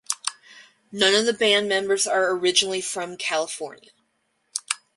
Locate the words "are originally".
2.07-2.81